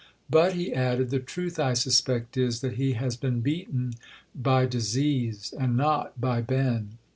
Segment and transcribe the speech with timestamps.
[0.31, 3.93] But," he added, "the truth, I suspect, is that he has been beaten
[4.33, 6.97] by disease, and not by Ben."